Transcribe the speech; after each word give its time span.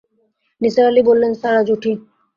নিসার 0.61 0.85
আলি 0.87 1.01
বললেন, 1.09 1.31
স্যার, 1.33 1.55
আজ 1.61 1.67
উঠি। 1.75 1.91